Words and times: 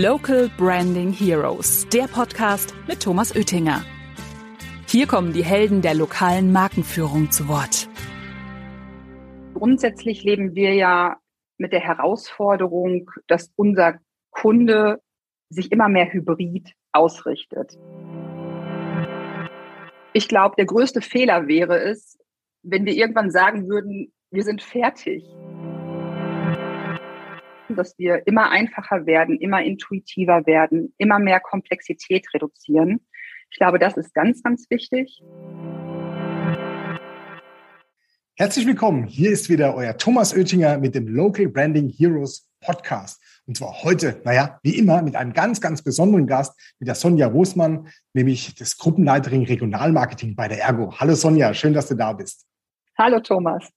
Local 0.00 0.48
Branding 0.56 1.12
Heroes, 1.12 1.86
der 1.92 2.04
Podcast 2.04 2.74
mit 2.88 3.02
Thomas 3.02 3.36
Oettinger. 3.36 3.84
Hier 4.88 5.06
kommen 5.06 5.34
die 5.34 5.44
Helden 5.44 5.82
der 5.82 5.92
lokalen 5.92 6.50
Markenführung 6.50 7.30
zu 7.30 7.46
Wort. 7.46 7.90
Grundsätzlich 9.52 10.24
leben 10.24 10.54
wir 10.54 10.72
ja 10.72 11.18
mit 11.58 11.74
der 11.74 11.80
Herausforderung, 11.80 13.10
dass 13.26 13.52
unser 13.54 13.98
Kunde 14.30 15.02
sich 15.50 15.70
immer 15.70 15.90
mehr 15.90 16.10
hybrid 16.10 16.72
ausrichtet. 16.92 17.76
Ich 20.14 20.26
glaube, 20.26 20.54
der 20.56 20.64
größte 20.64 21.02
Fehler 21.02 21.48
wäre 21.48 21.78
es, 21.78 22.16
wenn 22.62 22.86
wir 22.86 22.94
irgendwann 22.94 23.30
sagen 23.30 23.68
würden, 23.68 24.10
wir 24.30 24.42
sind 24.42 24.62
fertig. 24.62 25.22
Dass 27.76 27.98
wir 27.98 28.26
immer 28.26 28.50
einfacher 28.50 29.06
werden, 29.06 29.38
immer 29.38 29.62
intuitiver 29.62 30.46
werden, 30.46 30.94
immer 30.98 31.18
mehr 31.18 31.40
Komplexität 31.40 32.26
reduzieren. 32.34 33.00
Ich 33.50 33.58
glaube, 33.58 33.78
das 33.78 33.96
ist 33.96 34.14
ganz, 34.14 34.42
ganz 34.42 34.68
wichtig. 34.70 35.22
Herzlich 38.36 38.66
willkommen. 38.66 39.04
Hier 39.04 39.30
ist 39.30 39.48
wieder 39.48 39.74
euer 39.74 39.96
Thomas 39.96 40.34
Oettinger 40.34 40.78
mit 40.78 40.94
dem 40.94 41.06
Local 41.06 41.48
Branding 41.48 41.88
Heroes 41.88 42.48
Podcast. 42.60 43.22
Und 43.46 43.56
zwar 43.56 43.82
heute, 43.82 44.20
naja, 44.24 44.58
wie 44.62 44.78
immer, 44.78 45.02
mit 45.02 45.16
einem 45.16 45.32
ganz, 45.32 45.60
ganz 45.60 45.82
besonderen 45.82 46.26
Gast, 46.26 46.58
mit 46.78 46.88
der 46.88 46.94
Sonja 46.94 47.26
Rosmann, 47.26 47.88
nämlich 48.14 48.54
das 48.54 48.78
Gruppenleiterin 48.78 49.44
Regionalmarketing 49.44 50.34
bei 50.34 50.48
der 50.48 50.62
Ergo. 50.62 50.94
Hallo 50.98 51.14
Sonja, 51.14 51.52
schön, 51.54 51.74
dass 51.74 51.88
du 51.88 51.94
da 51.94 52.12
bist. 52.12 52.46
Hallo 52.96 53.20
Thomas. 53.20 53.68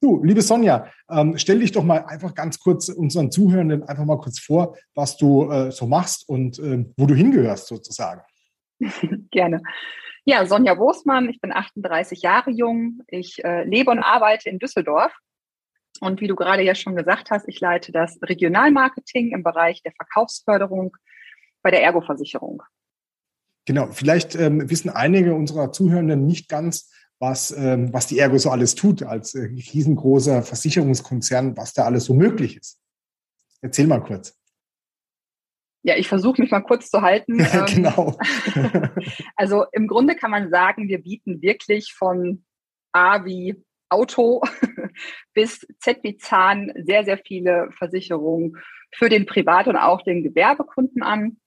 Du, 0.00 0.22
liebe 0.22 0.42
Sonja, 0.42 0.90
ähm, 1.10 1.38
stell 1.38 1.60
dich 1.60 1.72
doch 1.72 1.82
mal 1.82 2.04
einfach 2.04 2.34
ganz 2.34 2.58
kurz 2.58 2.88
unseren 2.88 3.30
Zuhörenden 3.30 3.82
einfach 3.84 4.04
mal 4.04 4.18
kurz 4.18 4.38
vor, 4.38 4.76
was 4.94 5.16
du 5.16 5.50
äh, 5.50 5.72
so 5.72 5.86
machst 5.86 6.28
und 6.28 6.58
äh, 6.58 6.84
wo 6.96 7.06
du 7.06 7.14
hingehörst 7.14 7.66
sozusagen. 7.66 8.20
Gerne. 9.30 9.62
Ja, 10.24 10.44
Sonja 10.44 10.76
Wosmann, 10.76 11.30
ich 11.30 11.40
bin 11.40 11.52
38 11.52 12.20
Jahre 12.20 12.50
jung. 12.50 13.00
Ich 13.08 13.42
äh, 13.44 13.64
lebe 13.64 13.90
und 13.90 14.00
arbeite 14.00 14.50
in 14.50 14.58
Düsseldorf 14.58 15.12
und 16.00 16.20
wie 16.20 16.26
du 16.26 16.36
gerade 16.36 16.62
ja 16.62 16.74
schon 16.74 16.96
gesagt 16.96 17.30
hast, 17.30 17.48
ich 17.48 17.60
leite 17.60 17.92
das 17.92 18.18
Regionalmarketing 18.22 19.32
im 19.32 19.42
Bereich 19.42 19.82
der 19.82 19.92
Verkaufsförderung 19.92 20.96
bei 21.62 21.70
der 21.70 21.82
Ergo-Versicherung. 21.82 22.62
Genau, 23.66 23.88
vielleicht 23.90 24.36
ähm, 24.36 24.68
wissen 24.70 24.90
einige 24.90 25.34
unserer 25.34 25.72
Zuhörenden 25.72 26.26
nicht 26.26 26.48
ganz, 26.48 26.92
was, 27.18 27.50
ähm, 27.56 27.92
was 27.92 28.06
die 28.06 28.18
Ergo 28.18 28.38
so 28.38 28.50
alles 28.50 28.74
tut, 28.74 29.02
als 29.02 29.34
äh, 29.34 29.44
riesengroßer 29.44 30.42
Versicherungskonzern, 30.42 31.56
was 31.56 31.72
da 31.72 31.84
alles 31.84 32.04
so 32.04 32.14
möglich 32.14 32.56
ist. 32.56 32.78
Erzähl 33.62 33.86
mal 33.86 34.02
kurz. 34.02 34.38
Ja, 35.82 35.96
ich 35.96 36.08
versuche 36.08 36.42
mich 36.42 36.50
mal 36.50 36.62
kurz 36.62 36.90
zu 36.90 37.00
halten. 37.00 37.38
Ähm, 37.52 37.66
genau. 37.66 38.18
also 39.36 39.66
im 39.72 39.86
Grunde 39.86 40.16
kann 40.16 40.30
man 40.30 40.50
sagen, 40.50 40.88
wir 40.88 41.00
bieten 41.00 41.40
wirklich 41.42 41.92
von 41.92 42.44
A 42.92 43.24
wie 43.24 43.62
Auto 43.88 44.42
bis 45.34 45.66
Z 45.78 45.98
wie 46.02 46.16
Zahn 46.16 46.72
sehr, 46.76 47.04
sehr 47.04 47.18
viele 47.18 47.70
Versicherungen 47.78 48.56
für 48.92 49.08
den 49.08 49.26
Privat- 49.26 49.68
und 49.68 49.76
auch 49.76 50.02
den 50.02 50.22
Gewerbekunden 50.22 51.02
an, 51.02 51.38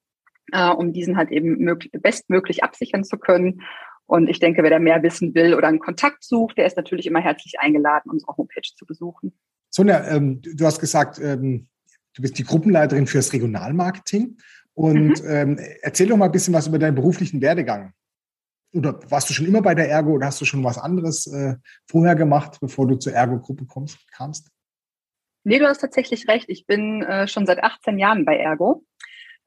äh, 0.51 0.69
um 0.69 0.93
diesen 0.93 1.17
halt 1.17 1.31
eben 1.31 1.77
bestmöglich 1.91 2.63
absichern 2.63 3.03
zu 3.03 3.17
können. 3.17 3.61
Und 4.09 4.27
ich 4.27 4.39
denke, 4.39 4.63
wer 4.63 4.71
da 4.71 4.79
mehr 4.79 5.03
wissen 5.03 5.35
will 5.35 5.53
oder 5.53 5.67
einen 5.67 5.79
Kontakt 5.79 6.23
sucht, 6.23 6.57
der 6.57 6.65
ist 6.65 6.77
natürlich 6.77 7.05
immer 7.05 7.19
herzlich 7.21 7.59
eingeladen, 7.59 8.09
unsere 8.09 8.35
Homepage 8.35 8.69
zu 8.75 8.85
besuchen. 8.85 9.33
Sonja, 9.69 10.07
ähm, 10.07 10.41
du 10.41 10.65
hast 10.65 10.79
gesagt, 10.79 11.19
ähm, 11.19 11.67
du 12.15 12.21
bist 12.23 12.37
die 12.39 12.43
Gruppenleiterin 12.43 13.05
fürs 13.05 13.31
Regionalmarketing. 13.33 14.37
Und 14.73 15.23
mhm. 15.23 15.29
ähm, 15.29 15.59
erzähl 15.81 16.07
doch 16.07 16.17
mal 16.17 16.25
ein 16.25 16.31
bisschen 16.31 16.53
was 16.53 16.67
über 16.67 16.79
deinen 16.79 16.95
beruflichen 16.95 17.41
Werdegang 17.41 17.93
oder 18.73 18.99
warst 19.09 19.29
du 19.29 19.33
schon 19.33 19.47
immer 19.47 19.61
bei 19.61 19.75
der 19.75 19.89
Ergo 19.89 20.11
oder 20.11 20.27
hast 20.27 20.41
du 20.41 20.45
schon 20.45 20.63
was 20.63 20.77
anderes 20.77 21.27
äh, 21.27 21.55
vorher 21.87 22.15
gemacht, 22.15 22.57
bevor 22.61 22.87
du 22.87 22.95
zur 22.95 23.13
Ergo-Gruppe 23.13 23.65
kamst? 24.11 24.49
Nee, 25.43 25.59
du 25.59 25.67
hast 25.67 25.79
tatsächlich 25.79 26.27
recht. 26.27 26.49
Ich 26.49 26.67
bin 26.67 27.01
äh, 27.03 27.27
schon 27.27 27.45
seit 27.45 27.63
18 27.63 27.97
Jahren 27.97 28.25
bei 28.25 28.37
Ergo. 28.37 28.83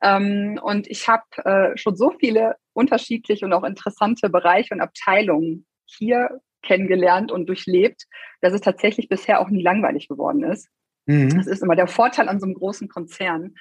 Ähm, 0.02 0.58
und 0.62 0.88
ich 0.88 1.08
habe 1.08 1.24
äh, 1.44 1.76
schon 1.76 1.96
so 1.96 2.10
viele 2.18 2.56
unterschiedliche 2.72 3.44
und 3.44 3.52
auch 3.52 3.64
interessante 3.64 4.28
Bereiche 4.28 4.74
und 4.74 4.80
Abteilungen 4.80 5.66
hier 5.86 6.40
kennengelernt 6.62 7.32
und 7.32 7.46
durchlebt, 7.46 8.04
dass 8.40 8.52
es 8.52 8.60
tatsächlich 8.60 9.08
bisher 9.08 9.40
auch 9.40 9.48
nie 9.48 9.62
langweilig 9.62 10.08
geworden 10.08 10.44
ist. 10.44 10.68
Mhm. 11.06 11.36
Das 11.36 11.46
ist 11.46 11.62
immer 11.62 11.76
der 11.76 11.88
Vorteil 11.88 12.28
an 12.28 12.40
so 12.40 12.46
einem 12.46 12.54
großen 12.54 12.88
Konzern. 12.88 13.54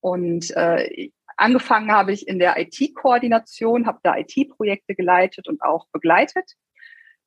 Und 0.00 0.54
äh, 0.56 1.10
Angefangen 1.36 1.92
habe 1.92 2.12
ich 2.12 2.26
in 2.26 2.38
der 2.38 2.58
IT-Koordination, 2.58 3.86
habe 3.86 4.00
da 4.02 4.16
IT-Projekte 4.16 4.94
geleitet 4.94 5.48
und 5.48 5.62
auch 5.62 5.86
begleitet. 5.92 6.52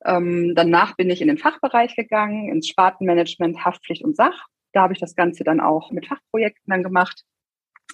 Ähm, 0.04 0.54
danach 0.56 0.96
bin 0.96 1.10
ich 1.10 1.22
in 1.22 1.28
den 1.28 1.38
Fachbereich 1.38 1.94
gegangen, 1.94 2.48
ins 2.48 2.68
Spartenmanagement, 2.68 3.64
Haftpflicht 3.64 4.02
und 4.02 4.16
Sach. 4.16 4.46
Da 4.72 4.82
habe 4.82 4.94
ich 4.94 4.98
das 4.98 5.14
Ganze 5.14 5.44
dann 5.44 5.60
auch 5.60 5.92
mit 5.92 6.06
Fachprojekten 6.06 6.70
dann 6.70 6.82
gemacht. 6.82 7.22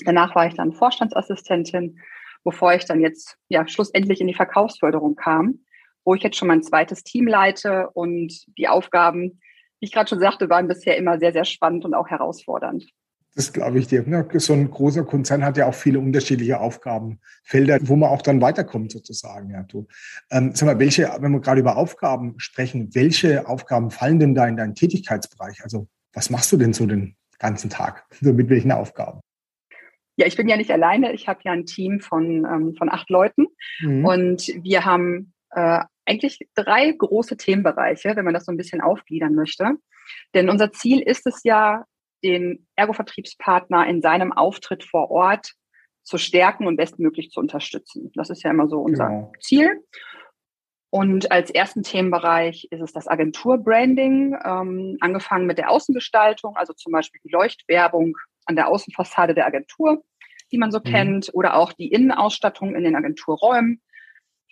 Danach 0.04 0.34
war 0.34 0.46
ich 0.46 0.54
dann 0.54 0.72
Vorstandsassistentin, 0.72 1.98
bevor 2.44 2.74
ich 2.74 2.84
dann 2.84 3.00
jetzt 3.00 3.36
ja 3.48 3.66
schlussendlich 3.66 4.20
in 4.20 4.26
die 4.26 4.34
Verkaufsförderung 4.34 5.16
kam, 5.16 5.60
wo 6.04 6.14
ich 6.14 6.22
jetzt 6.22 6.36
schon 6.36 6.48
mein 6.48 6.62
zweites 6.62 7.02
Team 7.02 7.26
leite 7.26 7.90
und 7.94 8.44
die 8.58 8.68
Aufgaben, 8.68 9.40
wie 9.80 9.86
ich 9.86 9.92
gerade 9.92 10.08
schon 10.08 10.20
sagte, 10.20 10.48
waren 10.48 10.68
bisher 10.68 10.96
immer 10.96 11.18
sehr, 11.18 11.32
sehr 11.32 11.44
spannend 11.44 11.84
und 11.84 11.94
auch 11.94 12.08
herausfordernd. 12.08 12.86
Das 13.36 13.52
glaube 13.52 13.78
ich 13.78 13.86
dir. 13.86 14.02
So 14.38 14.54
ein 14.54 14.70
großer 14.70 15.04
Konzern 15.04 15.44
hat 15.44 15.58
ja 15.58 15.66
auch 15.66 15.74
viele 15.74 15.98
unterschiedliche 15.98 16.58
Aufgabenfelder, 16.58 17.78
wo 17.82 17.94
man 17.94 18.08
auch 18.08 18.22
dann 18.22 18.40
weiterkommt 18.40 18.92
sozusagen. 18.92 19.50
Ja, 19.50 19.62
du. 19.64 19.86
Ähm, 20.30 20.52
sag 20.54 20.66
mal, 20.66 20.78
welche, 20.78 21.14
wenn 21.20 21.32
wir 21.32 21.40
gerade 21.40 21.60
über 21.60 21.76
Aufgaben 21.76 22.34
sprechen, 22.38 22.94
welche 22.94 23.46
Aufgaben 23.46 23.90
fallen 23.90 24.18
denn 24.18 24.34
da 24.34 24.46
in 24.46 24.56
deinen 24.56 24.74
Tätigkeitsbereich? 24.74 25.62
Also 25.62 25.86
was 26.14 26.30
machst 26.30 26.50
du 26.50 26.56
denn 26.56 26.72
so 26.72 26.86
den 26.86 27.14
ganzen 27.38 27.68
Tag? 27.68 28.06
So 28.22 28.32
mit 28.32 28.48
welchen 28.48 28.72
Aufgaben? 28.72 29.20
Ja, 30.16 30.26
ich 30.26 30.36
bin 30.36 30.48
ja 30.48 30.56
nicht 30.56 30.70
alleine. 30.70 31.12
Ich 31.12 31.28
habe 31.28 31.40
ja 31.44 31.52
ein 31.52 31.66
Team 31.66 32.00
von, 32.00 32.44
ähm, 32.44 32.74
von 32.76 32.90
acht 32.90 33.10
Leuten 33.10 33.46
mhm. 33.80 34.04
und 34.04 34.48
wir 34.62 34.84
haben 34.84 35.34
äh, 35.50 35.80
eigentlich 36.06 36.38
drei 36.54 36.92
große 36.92 37.36
Themenbereiche, 37.36 38.16
wenn 38.16 38.24
man 38.24 38.34
das 38.34 38.44
so 38.46 38.52
ein 38.52 38.56
bisschen 38.56 38.80
aufgliedern 38.80 39.34
möchte. 39.34 39.76
Denn 40.34 40.48
unser 40.48 40.72
Ziel 40.72 41.00
ist 41.00 41.26
es 41.26 41.42
ja, 41.42 41.84
den 42.24 42.66
Ergo-Vertriebspartner 42.76 43.86
in 43.86 44.00
seinem 44.00 44.32
Auftritt 44.32 44.84
vor 44.84 45.10
Ort 45.10 45.52
zu 46.02 46.18
stärken 46.18 46.66
und 46.66 46.76
bestmöglich 46.76 47.30
zu 47.30 47.40
unterstützen. 47.40 48.10
Das 48.14 48.30
ist 48.30 48.42
ja 48.42 48.50
immer 48.50 48.68
so 48.68 48.78
unser 48.80 49.08
genau. 49.08 49.32
Ziel. 49.40 49.84
Und 50.90 51.30
als 51.30 51.50
ersten 51.50 51.82
Themenbereich 51.82 52.68
ist 52.70 52.80
es 52.80 52.92
das 52.92 53.08
Agenturbranding, 53.08 54.36
ähm, 54.44 54.96
angefangen 55.00 55.46
mit 55.46 55.58
der 55.58 55.70
Außengestaltung, 55.70 56.56
also 56.56 56.72
zum 56.72 56.92
Beispiel 56.92 57.20
die 57.24 57.32
Leuchtwerbung 57.32 58.16
an 58.46 58.56
der 58.56 58.68
Außenfassade 58.68 59.34
der 59.34 59.46
Agentur, 59.46 60.04
die 60.52 60.58
man 60.58 60.70
so 60.70 60.78
mhm. 60.78 60.84
kennt, 60.84 61.30
oder 61.32 61.56
auch 61.56 61.72
die 61.72 61.88
Innenausstattung 61.88 62.74
in 62.74 62.84
den 62.84 62.96
Agenturräumen. 62.96 63.82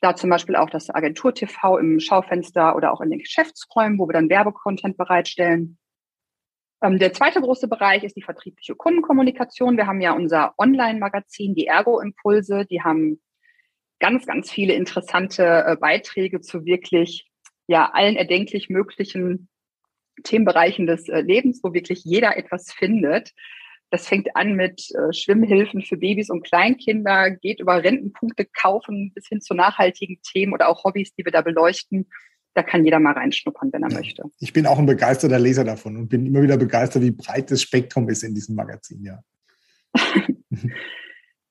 Da 0.00 0.14
zum 0.16 0.28
Beispiel 0.28 0.56
auch 0.56 0.68
das 0.68 0.90
Agentur-TV 0.90 1.78
im 1.78 1.98
Schaufenster 1.98 2.76
oder 2.76 2.92
auch 2.92 3.00
in 3.00 3.10
den 3.10 3.20
Geschäftsräumen, 3.20 3.98
wo 3.98 4.06
wir 4.06 4.12
dann 4.12 4.28
Werbecontent 4.28 4.96
bereitstellen. 4.96 5.78
Ähm, 6.82 6.98
der 6.98 7.12
zweite 7.14 7.40
große 7.40 7.68
Bereich 7.68 8.04
ist 8.04 8.16
die 8.16 8.22
vertriebliche 8.22 8.74
Kundenkommunikation. 8.74 9.76
Wir 9.76 9.86
haben 9.86 10.02
ja 10.02 10.12
unser 10.12 10.54
Online-Magazin, 10.58 11.54
die 11.54 11.66
Ergo-Impulse. 11.66 12.66
Die 12.66 12.82
haben 12.82 13.22
ganz, 14.00 14.26
ganz 14.26 14.50
viele 14.50 14.74
interessante 14.74 15.64
äh, 15.66 15.76
Beiträge 15.76 16.40
zu 16.42 16.66
wirklich 16.66 17.30
ja 17.66 17.90
allen 17.92 18.16
erdenklich 18.16 18.68
möglichen 18.68 19.48
Themenbereichen 20.22 20.86
des 20.86 21.08
äh, 21.08 21.22
Lebens, 21.22 21.60
wo 21.62 21.72
wirklich 21.72 22.04
jeder 22.04 22.36
etwas 22.36 22.72
findet. 22.72 23.32
Das 23.90 24.08
fängt 24.08 24.34
an 24.34 24.54
mit 24.54 24.90
äh, 24.90 25.12
Schwimmhilfen 25.12 25.82
für 25.82 25.96
Babys 25.96 26.30
und 26.30 26.44
Kleinkinder, 26.44 27.30
geht 27.30 27.60
über 27.60 27.82
Rentenpunkte 27.82 28.44
kaufen 28.44 29.12
bis 29.14 29.28
hin 29.28 29.40
zu 29.40 29.54
nachhaltigen 29.54 30.18
Themen 30.22 30.52
oder 30.52 30.68
auch 30.68 30.84
Hobbys, 30.84 31.14
die 31.14 31.24
wir 31.24 31.32
da 31.32 31.42
beleuchten 31.42 32.06
da 32.54 32.62
kann 32.62 32.84
jeder 32.84 33.00
mal 33.00 33.12
reinschnuppern, 33.12 33.72
wenn 33.72 33.82
er 33.82 33.90
ja. 33.90 33.98
möchte. 33.98 34.22
Ich 34.38 34.52
bin 34.52 34.66
auch 34.66 34.78
ein 34.78 34.86
begeisterter 34.86 35.38
Leser 35.38 35.64
davon 35.64 35.96
und 35.96 36.08
bin 36.08 36.24
immer 36.24 36.42
wieder 36.42 36.56
begeistert, 36.56 37.02
wie 37.02 37.10
breit 37.10 37.50
das 37.50 37.60
Spektrum 37.60 38.08
ist 38.08 38.22
in 38.22 38.34
diesem 38.34 38.54
Magazin, 38.54 39.02
ja. 39.02 39.18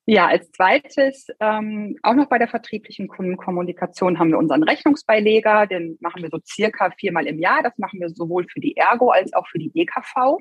ja, 0.06 0.28
als 0.28 0.50
zweites, 0.52 1.28
ähm, 1.40 1.98
auch 2.04 2.16
noch 2.16 2.30
bei 2.30 2.38
der 2.38 2.48
vertrieblichen 2.48 3.08
Kundenkommunikation 3.08 4.18
haben 4.18 4.32
wir 4.32 4.38
unseren 4.38 4.64
Rechnungsbeileger, 4.64 5.68
den 5.68 5.98
machen 6.00 6.24
wir 6.24 6.30
so 6.30 6.40
circa 6.46 6.92
viermal 6.92 7.28
im 7.28 7.40
Jahr. 7.40 7.64
Das 7.64 7.78
machen 7.78 8.00
wir 8.00 8.10
sowohl 8.10 8.46
für 8.50 8.60
die 8.60 8.76
Ergo 8.78 9.10
als 9.10 9.34
auch 9.34 9.48
für 9.48 9.60
die 9.60 9.72
EKV. 9.74 10.38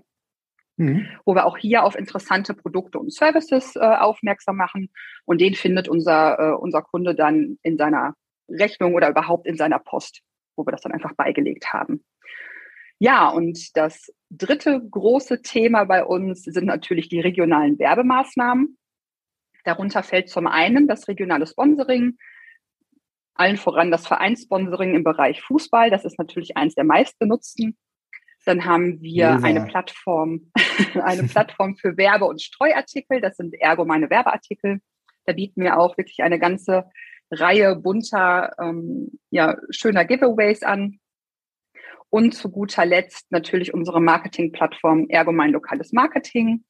Mhm. 0.78 1.06
wo 1.26 1.34
wir 1.34 1.44
auch 1.44 1.58
hier 1.58 1.84
auf 1.84 1.94
interessante 1.94 2.54
Produkte 2.54 2.98
und 2.98 3.12
Services 3.12 3.76
äh, 3.76 3.80
aufmerksam 3.80 4.56
machen. 4.56 4.90
Und 5.26 5.40
den 5.40 5.54
findet 5.54 5.86
unser, 5.86 6.38
äh, 6.38 6.54
unser 6.54 6.80
Kunde 6.80 7.14
dann 7.14 7.58
in 7.62 7.76
seiner 7.76 8.14
Rechnung 8.48 8.94
oder 8.94 9.10
überhaupt 9.10 9.46
in 9.46 9.56
seiner 9.58 9.78
Post 9.78 10.22
wo 10.56 10.66
wir 10.66 10.72
das 10.72 10.82
dann 10.82 10.92
einfach 10.92 11.14
beigelegt 11.14 11.72
haben. 11.72 12.04
Ja, 12.98 13.28
und 13.28 13.76
das 13.76 14.12
dritte 14.30 14.80
große 14.80 15.42
Thema 15.42 15.84
bei 15.84 16.04
uns 16.04 16.42
sind 16.42 16.66
natürlich 16.66 17.08
die 17.08 17.20
regionalen 17.20 17.78
Werbemaßnahmen. 17.78 18.78
Darunter 19.64 20.02
fällt 20.02 20.28
zum 20.28 20.46
einen 20.46 20.86
das 20.86 21.08
regionale 21.08 21.46
Sponsoring, 21.46 22.16
allen 23.34 23.56
voran 23.56 23.90
das 23.90 24.06
Vereinssponsoring 24.06 24.94
im 24.94 25.04
Bereich 25.04 25.40
Fußball. 25.42 25.90
Das 25.90 26.04
ist 26.04 26.18
natürlich 26.18 26.56
eines 26.56 26.74
der 26.74 26.84
meistgenutzten. 26.84 27.76
Dann 28.44 28.64
haben 28.64 29.00
wir 29.00 29.12
ja. 29.12 29.36
eine 29.36 29.66
Plattform, 29.66 30.50
eine 30.94 31.24
Plattform 31.24 31.76
für 31.76 31.96
Werbe- 31.96 32.26
und 32.26 32.42
Streuartikel. 32.42 33.20
Das 33.20 33.36
sind 33.36 33.54
ergo 33.54 33.84
meine 33.84 34.10
Werbeartikel. 34.10 34.80
Da 35.26 35.32
bieten 35.32 35.62
wir 35.62 35.78
auch 35.78 35.96
wirklich 35.96 36.22
eine 36.22 36.38
ganze 36.38 36.90
Reihe 37.30 37.76
bunter, 37.76 38.52
ähm, 38.60 39.18
ja, 39.30 39.56
schöner 39.70 40.04
Giveaways 40.04 40.62
an. 40.62 40.98
Und 42.10 42.34
zu 42.34 42.50
guter 42.50 42.84
Letzt 42.84 43.30
natürlich 43.30 43.72
unsere 43.72 44.00
Marketingplattform 44.00 45.06
Ergo 45.08 45.32
mein 45.32 45.52
lokales 45.52 45.92
Marketing, 45.92 46.64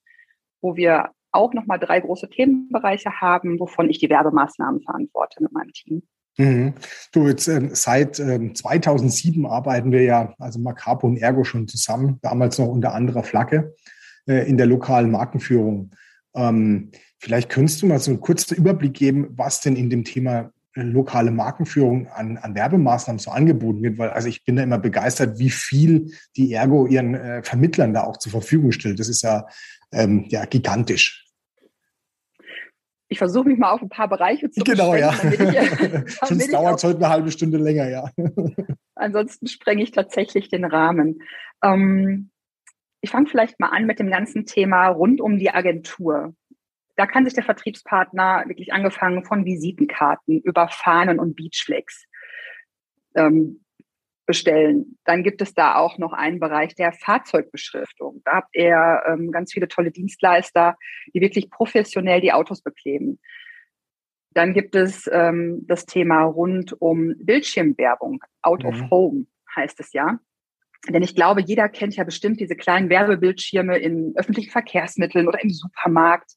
wo 0.60 0.76
wir 0.76 1.10
auch 1.32 1.52
nochmal 1.54 1.80
drei 1.80 1.98
große 1.98 2.28
Themenbereiche 2.28 3.20
haben, 3.20 3.58
wovon 3.58 3.88
ich 3.90 3.98
die 3.98 4.10
Werbemaßnahmen 4.10 4.82
verantworte 4.82 5.42
mit 5.42 5.52
meinem 5.52 5.72
Team. 5.72 6.06
Mhm. 6.38 6.74
Du, 7.12 7.28
jetzt 7.28 7.46
äh, 7.48 7.68
seit 7.72 8.18
äh, 8.18 8.52
2007 8.52 9.46
arbeiten 9.46 9.92
wir 9.92 10.02
ja, 10.02 10.34
also 10.38 10.58
Macapo 10.58 11.06
und 11.06 11.18
Ergo 11.18 11.44
schon 11.44 11.68
zusammen, 11.68 12.18
damals 12.22 12.58
noch 12.58 12.68
unter 12.68 12.94
anderer 12.94 13.22
Flagge 13.22 13.74
äh, 14.26 14.48
in 14.48 14.56
der 14.56 14.66
lokalen 14.66 15.10
Markenführung. 15.10 15.90
Ähm, 16.34 16.90
vielleicht 17.18 17.50
könntest 17.50 17.82
du 17.82 17.86
mal 17.86 17.98
so 17.98 18.10
einen 18.10 18.20
kurzen 18.20 18.56
Überblick 18.56 18.94
geben, 18.94 19.28
was 19.32 19.60
denn 19.60 19.76
in 19.76 19.90
dem 19.90 20.04
Thema 20.04 20.52
äh, 20.74 20.82
lokale 20.82 21.30
Markenführung 21.30 22.08
an, 22.08 22.38
an 22.38 22.54
Werbemaßnahmen 22.54 23.18
so 23.18 23.30
angeboten 23.30 23.82
wird, 23.82 23.98
weil 23.98 24.10
also 24.10 24.28
ich 24.28 24.44
bin 24.44 24.56
da 24.56 24.62
immer 24.62 24.78
begeistert, 24.78 25.38
wie 25.38 25.50
viel 25.50 26.12
die 26.36 26.54
Ergo 26.54 26.86
ihren 26.86 27.14
äh, 27.14 27.42
Vermittlern 27.42 27.92
da 27.92 28.04
auch 28.04 28.16
zur 28.16 28.32
Verfügung 28.32 28.72
stellt. 28.72 28.98
Das 28.98 29.08
ist 29.10 29.22
ja, 29.22 29.46
ähm, 29.92 30.24
ja 30.28 30.46
gigantisch 30.46 31.26
ich 33.12 33.18
versuche 33.18 33.46
mich 33.46 33.58
mal 33.58 33.70
auf 33.70 33.82
ein 33.82 33.90
paar 33.90 34.08
Bereiche 34.08 34.50
zu 34.50 34.64
Genau, 34.64 34.94
ja. 34.94 35.12
Ich, 35.12 36.18
Sonst 36.24 36.52
dauert 36.52 36.78
es 36.78 36.84
heute 36.84 36.96
eine 36.96 37.10
halbe 37.10 37.30
Stunde 37.30 37.58
länger, 37.58 37.88
ja. 37.88 38.10
Ansonsten 38.94 39.46
sprenge 39.46 39.82
ich 39.82 39.90
tatsächlich 39.90 40.48
den 40.48 40.64
Rahmen. 40.64 41.22
Ähm, 41.62 42.30
ich 43.02 43.10
fange 43.10 43.28
vielleicht 43.28 43.60
mal 43.60 43.68
an 43.68 43.84
mit 43.84 43.98
dem 43.98 44.10
ganzen 44.10 44.46
Thema 44.46 44.88
rund 44.88 45.20
um 45.20 45.38
die 45.38 45.50
Agentur. 45.50 46.34
Da 46.96 47.06
kann 47.06 47.24
sich 47.26 47.34
der 47.34 47.44
Vertriebspartner 47.44 48.44
wirklich 48.46 48.72
angefangen 48.72 49.24
von 49.24 49.44
Visitenkarten 49.44 50.40
über 50.40 50.68
Fahnen 50.68 51.18
und 51.18 51.36
Beachflex 51.36 52.06
ähm, 53.14 53.62
bestellen. 54.26 54.98
Dann 55.04 55.22
gibt 55.22 55.42
es 55.42 55.54
da 55.54 55.76
auch 55.76 55.98
noch 55.98 56.12
einen 56.12 56.40
Bereich 56.40 56.74
der 56.74 56.92
Fahrzeugbeschriftung. 56.92 58.22
Da 58.24 58.36
habt 58.36 58.54
ihr 58.54 59.02
ähm, 59.06 59.30
ganz 59.32 59.52
viele 59.52 59.68
tolle 59.68 59.90
Dienstleister, 59.90 60.76
die 61.14 61.20
wirklich 61.20 61.50
professionell 61.50 62.20
die 62.20 62.32
Autos 62.32 62.62
bekleben. 62.62 63.18
Dann 64.30 64.54
gibt 64.54 64.74
es 64.74 65.08
ähm, 65.12 65.64
das 65.66 65.84
Thema 65.84 66.22
rund 66.22 66.80
um 66.80 67.14
Bildschirmwerbung, 67.18 68.22
Out 68.42 68.62
mhm. 68.62 68.68
of 68.68 68.90
Home 68.90 69.26
heißt 69.54 69.80
es 69.80 69.92
ja. 69.92 70.18
Denn 70.88 71.02
ich 71.02 71.14
glaube, 71.14 71.42
jeder 71.42 71.68
kennt 71.68 71.94
ja 71.96 72.04
bestimmt 72.04 72.40
diese 72.40 72.56
kleinen 72.56 72.88
Werbebildschirme 72.88 73.78
in 73.78 74.14
öffentlichen 74.16 74.50
Verkehrsmitteln 74.50 75.28
oder 75.28 75.42
im 75.42 75.50
Supermarkt. 75.50 76.32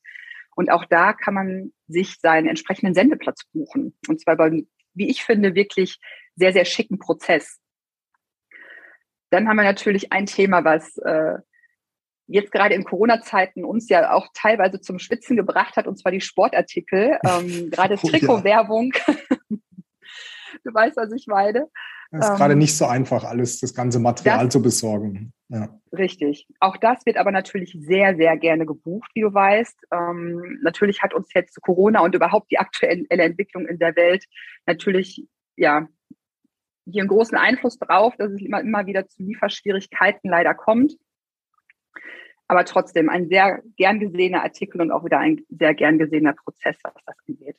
Und 0.56 0.72
auch 0.72 0.86
da 0.86 1.14
kann 1.14 1.34
man 1.34 1.74
sich 1.88 2.20
seinen 2.20 2.48
entsprechenden 2.48 2.94
Sendeplatz 2.94 3.44
buchen. 3.52 3.98
Und 4.08 4.22
zwar 4.22 4.38
bei, 4.38 4.52
wie 4.94 5.10
ich 5.10 5.24
finde, 5.24 5.56
wirklich 5.56 5.98
sehr, 6.36 6.54
sehr 6.54 6.66
schicken 6.66 7.00
Prozess. 7.00 7.60
Dann 9.36 9.50
haben 9.50 9.58
wir 9.58 9.64
natürlich 9.64 10.14
ein 10.14 10.28
Thema, 10.28 10.64
was 10.64 10.98
äh, 11.00 11.40
jetzt 12.26 12.54
gerade 12.54 12.74
in 12.74 12.86
Corona-Zeiten 12.86 13.66
uns 13.66 13.90
ja 13.90 14.14
auch 14.14 14.28
teilweise 14.34 14.80
zum 14.80 14.98
Schwitzen 14.98 15.36
gebracht 15.36 15.76
hat, 15.76 15.88
und 15.88 15.98
zwar 15.98 16.14
die 16.14 16.22
Sportartikel, 16.22 17.20
ähm, 17.28 17.70
gerade 17.70 17.98
oh, 18.02 18.08
Trikotwerbung. 18.08 18.94
du 19.50 20.74
weißt, 20.74 20.96
was 20.96 21.12
ich 21.12 21.28
meine. 21.28 21.68
Es 22.12 22.20
ist 22.20 22.30
ähm, 22.30 22.36
gerade 22.38 22.56
nicht 22.56 22.78
so 22.78 22.86
einfach, 22.86 23.26
alles, 23.26 23.60
das 23.60 23.74
ganze 23.74 24.00
Material 24.00 24.46
das, 24.46 24.54
zu 24.54 24.62
besorgen. 24.62 25.34
Ja. 25.50 25.78
Richtig. 25.92 26.48
Auch 26.62 26.78
das 26.78 27.06
wird 27.06 27.18
aber 27.18 27.32
natürlich 27.32 27.78
sehr, 27.78 28.16
sehr 28.16 28.38
gerne 28.38 28.66
gebucht, 28.66 29.12
wie 29.16 29.22
du 29.22 29.34
weißt. 29.34 29.88
Ähm, 29.92 30.60
natürlich 30.64 31.02
hat 31.02 31.14
uns 31.14 31.28
jetzt 31.36 31.62
Corona 31.62 32.00
und 32.00 32.16
überhaupt 32.16 32.50
die 32.52 32.58
aktuelle 32.58 33.06
Entwicklung 33.10 33.68
in 33.68 33.80
der 33.80 33.98
Welt 33.98 34.24
natürlich 34.66 35.28
ja 35.58 35.90
hier 36.86 37.02
einen 37.02 37.10
großen 37.10 37.38
Einfluss 37.38 37.78
drauf, 37.80 38.16
dass 38.18 38.32
es 38.32 38.42
immer, 38.42 38.62
immer 38.62 38.86
wieder 38.86 39.08
zu 39.08 39.24
Lieferschwierigkeiten 39.24 40.30
leider 40.30 40.54
kommt. 40.54 40.94
Aber 42.48 42.64
trotzdem 42.66 43.10
ein 43.10 43.28
sehr 43.28 43.64
gern 43.76 44.00
gesehener 44.00 44.44
Artikel 44.44 44.82
und 44.82 44.92
auch 44.92 45.04
wieder 45.04 45.20
ein 45.20 45.42
sehr 45.50 45.74
gern 45.74 45.98
gesehener 45.98 46.34
Prozess, 46.34 46.78
was 46.84 46.94
das 46.94 47.16
angeht. 47.28 47.58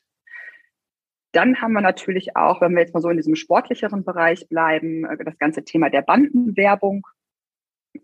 Dann 1.33 1.61
haben 1.61 1.73
wir 1.73 1.81
natürlich 1.81 2.35
auch, 2.37 2.61
wenn 2.61 2.73
wir 2.73 2.79
jetzt 2.79 2.93
mal 2.93 3.01
so 3.01 3.09
in 3.09 3.17
diesem 3.17 3.35
sportlicheren 3.35 4.05
Bereich 4.05 4.47
bleiben, 4.47 5.05
äh, 5.05 5.23
das 5.23 5.37
ganze 5.37 5.63
Thema 5.63 5.89
der 5.89 6.01
Bandenwerbung. 6.01 7.05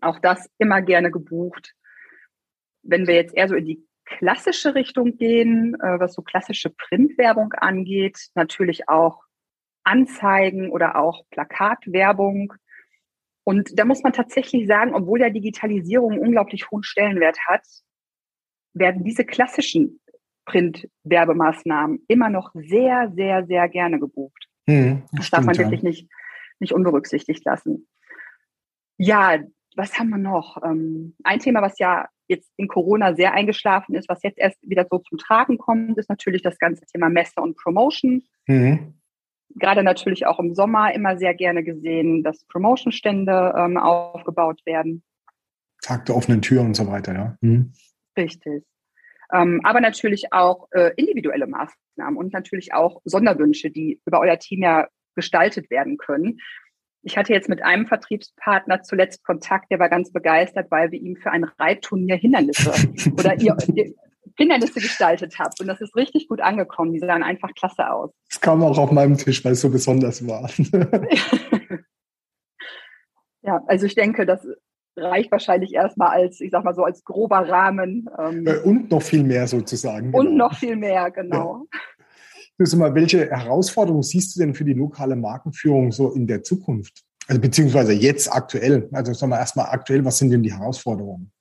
Auch 0.00 0.18
das 0.18 0.50
immer 0.58 0.82
gerne 0.82 1.10
gebucht. 1.10 1.74
Wenn 2.82 3.06
wir 3.06 3.14
jetzt 3.14 3.34
eher 3.34 3.48
so 3.48 3.54
in 3.54 3.64
die 3.64 3.86
klassische 4.04 4.74
Richtung 4.74 5.16
gehen, 5.16 5.74
äh, 5.80 5.98
was 5.98 6.12
so 6.12 6.22
klassische 6.22 6.68
Printwerbung 6.70 7.52
angeht, 7.54 8.28
natürlich 8.34 8.88
auch 8.88 9.23
Anzeigen 9.84 10.70
oder 10.70 10.96
auch 10.96 11.24
Plakatwerbung. 11.30 12.54
Und 13.44 13.78
da 13.78 13.84
muss 13.84 14.02
man 14.02 14.12
tatsächlich 14.12 14.66
sagen, 14.66 14.94
obwohl 14.94 15.20
ja 15.20 15.30
Digitalisierung 15.30 16.18
unglaublich 16.18 16.70
hohen 16.70 16.82
Stellenwert 16.82 17.38
hat, 17.46 17.62
werden 18.72 19.04
diese 19.04 19.24
klassischen 19.24 20.00
Print-Werbemaßnahmen 20.46 22.04
immer 22.08 22.30
noch 22.30 22.50
sehr, 22.54 23.12
sehr, 23.14 23.46
sehr 23.46 23.68
gerne 23.68 24.00
gebucht. 24.00 24.48
Hm, 24.66 25.02
das, 25.12 25.20
das 25.20 25.30
darf 25.30 25.44
man 25.44 25.58
wirklich 25.58 25.82
ja. 25.82 25.88
nicht, 25.88 26.08
nicht 26.58 26.72
unberücksichtigt 26.72 27.44
lassen. 27.44 27.86
Ja, 28.96 29.38
was 29.76 29.98
haben 29.98 30.10
wir 30.10 30.18
noch? 30.18 30.62
Ähm, 30.64 31.14
ein 31.24 31.40
Thema, 31.40 31.60
was 31.62 31.78
ja 31.78 32.08
jetzt 32.28 32.50
in 32.56 32.68
Corona 32.68 33.14
sehr 33.14 33.34
eingeschlafen 33.34 33.94
ist, 33.94 34.08
was 34.08 34.22
jetzt 34.22 34.38
erst 34.38 34.58
wieder 34.62 34.86
so 34.90 34.98
zum 34.98 35.18
Tragen 35.18 35.58
kommt, 35.58 35.98
ist 35.98 36.08
natürlich 36.08 36.42
das 36.42 36.58
ganze 36.58 36.86
Thema 36.86 37.10
Messe 37.10 37.40
und 37.40 37.56
Promotion. 37.56 38.22
Mhm 38.46 38.94
gerade 39.56 39.82
natürlich 39.82 40.26
auch 40.26 40.38
im 40.38 40.54
Sommer 40.54 40.94
immer 40.94 41.16
sehr 41.16 41.34
gerne 41.34 41.62
gesehen, 41.64 42.22
dass 42.22 42.44
Promotion-Stände 42.46 43.54
ähm, 43.56 43.76
aufgebaut 43.76 44.60
werden. 44.64 45.02
Tag 45.82 46.06
der 46.06 46.16
offenen 46.16 46.42
Tür 46.42 46.62
und 46.62 46.74
so 46.74 46.86
weiter, 46.86 47.14
ja. 47.14 47.36
Mhm. 47.40 47.72
Richtig. 48.16 48.64
Ähm, 49.32 49.60
aber 49.64 49.80
natürlich 49.80 50.32
auch 50.32 50.68
äh, 50.72 50.92
individuelle 50.96 51.46
Maßnahmen 51.46 52.16
und 52.16 52.32
natürlich 52.32 52.72
auch 52.72 53.00
Sonderwünsche, 53.04 53.70
die 53.70 54.00
über 54.06 54.20
euer 54.20 54.38
Team 54.38 54.62
ja 54.62 54.88
gestaltet 55.14 55.70
werden 55.70 55.96
können. 55.96 56.38
Ich 57.02 57.18
hatte 57.18 57.32
jetzt 57.32 57.48
mit 57.48 57.62
einem 57.62 57.86
Vertriebspartner 57.86 58.82
zuletzt 58.82 59.24
Kontakt, 59.24 59.70
der 59.70 59.78
war 59.78 59.88
ganz 59.88 60.10
begeistert, 60.10 60.70
weil 60.70 60.90
wir 60.90 61.00
ihm 61.00 61.16
für 61.16 61.30
ein 61.30 61.44
Reitturnier 61.44 62.16
Hindernisse 62.16 62.72
oder 63.18 63.38
ihr, 63.40 63.56
Hindernisse 64.36 64.80
gestaltet 64.80 65.38
habt. 65.38 65.60
Und 65.60 65.66
das 65.68 65.80
ist 65.80 65.94
richtig 65.96 66.28
gut 66.28 66.40
angekommen. 66.40 66.92
Die 66.92 66.98
sahen 66.98 67.22
einfach 67.22 67.54
klasse 67.54 67.90
aus. 67.90 68.10
Das 68.28 68.40
kam 68.40 68.62
auch 68.62 68.78
auf 68.78 68.90
meinem 68.90 69.16
Tisch, 69.16 69.44
weil 69.44 69.52
es 69.52 69.60
so 69.60 69.70
besonders 69.70 70.26
war. 70.26 70.50
ja, 73.42 73.62
also 73.66 73.86
ich 73.86 73.94
denke, 73.94 74.26
das 74.26 74.46
reicht 74.96 75.30
wahrscheinlich 75.30 75.72
erstmal 75.74 76.08
als, 76.08 76.40
ich 76.40 76.50
sag 76.50 76.64
mal 76.64 76.74
so, 76.74 76.84
als 76.84 77.04
grober 77.04 77.48
Rahmen. 77.48 78.08
Ähm, 78.18 78.46
äh, 78.46 78.58
und 78.58 78.90
noch 78.90 79.02
viel 79.02 79.24
mehr 79.24 79.46
sozusagen. 79.46 80.12
Genau. 80.12 80.18
Und 80.18 80.36
noch 80.36 80.54
viel 80.54 80.76
mehr, 80.76 81.10
genau. 81.10 81.66
Ja. 81.72 81.80
Du 82.56 82.76
mal, 82.76 82.94
welche 82.94 83.28
Herausforderungen 83.30 84.04
siehst 84.04 84.36
du 84.36 84.40
denn 84.40 84.54
für 84.54 84.64
die 84.64 84.74
lokale 84.74 85.16
Markenführung 85.16 85.90
so 85.90 86.12
in 86.12 86.28
der 86.28 86.44
Zukunft? 86.44 87.02
Also 87.26 87.40
beziehungsweise 87.40 87.92
jetzt 87.92 88.32
aktuell. 88.32 88.88
Also 88.92 89.12
sagen 89.12 89.32
wir 89.32 89.38
erstmal 89.38 89.66
aktuell, 89.66 90.04
was 90.04 90.18
sind 90.18 90.30
denn 90.30 90.42
die 90.42 90.52
Herausforderungen? 90.52 91.32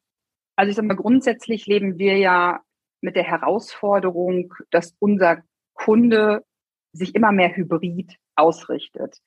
Also 0.56 0.72
ich 0.72 0.76
sag 0.76 0.86
mal, 0.86 0.96
grundsätzlich 0.96 1.68
leben 1.68 2.00
wir 2.00 2.18
ja 2.18 2.62
mit 3.03 3.15
der 3.15 3.24
Herausforderung, 3.24 4.53
dass 4.72 4.95
unser 5.00 5.43
Kunde 5.74 6.43
sich 6.93 7.15
immer 7.15 7.31
mehr 7.31 7.55
hybrid 7.55 8.15
ausrichtet. 8.36 9.19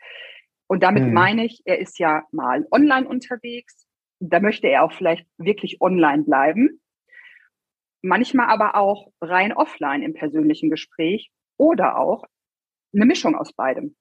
Und 0.67 0.83
damit 0.83 1.05
hm. 1.05 1.13
meine 1.13 1.45
ich, 1.45 1.63
er 1.65 1.79
ist 1.79 1.99
ja 1.99 2.25
mal 2.33 2.67
online 2.71 3.07
unterwegs, 3.07 3.87
da 4.19 4.41
möchte 4.41 4.67
er 4.69 4.83
auch 4.83 4.93
vielleicht 4.93 5.27
wirklich 5.37 5.81
online 5.81 6.25
bleiben, 6.25 6.81
manchmal 8.03 8.49
aber 8.49 8.77
auch 8.77 9.13
rein 9.21 9.53
offline 9.53 10.03
im 10.03 10.15
persönlichen 10.15 10.71
Gespräch 10.71 11.31
oder 11.59 11.99
auch 11.99 12.25
eine 12.95 13.05
Mischung 13.05 13.37
aus 13.37 13.53
beidem. 13.53 13.95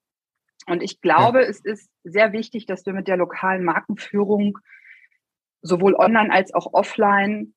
Und 0.67 0.81
ich 0.81 1.01
glaube, 1.01 1.41
ja. 1.41 1.47
es 1.47 1.59
ist 1.63 1.91
sehr 2.03 2.31
wichtig, 2.31 2.65
dass 2.65 2.85
wir 2.85 2.93
mit 2.93 3.07
der 3.07 3.17
lokalen 3.17 3.63
Markenführung 3.63 4.57
sowohl 5.61 5.95
online 5.95 6.31
als 6.31 6.53
auch 6.53 6.73
offline 6.73 7.53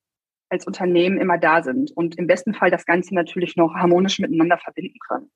als 0.49 0.65
Unternehmen 0.65 1.19
immer 1.19 1.37
da 1.37 1.61
sind 1.63 1.91
und 1.91 2.17
im 2.17 2.27
besten 2.27 2.53
Fall 2.53 2.71
das 2.71 2.85
Ganze 2.85 3.13
natürlich 3.13 3.55
noch 3.55 3.73
harmonisch 3.75 4.19
miteinander 4.19 4.57
verbinden 4.57 4.97
können. 5.07 5.31